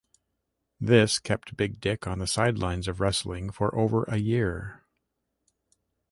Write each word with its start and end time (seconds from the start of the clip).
This 0.79 1.19
kept 1.19 1.55
Big 1.55 1.79
Dick 1.79 2.07
on 2.07 2.17
the 2.17 2.25
sidelines 2.25 2.87
of 2.87 2.99
wrestling 2.99 3.51
for 3.51 3.75
over 3.77 4.01
a 4.05 4.17
year. 4.17 4.81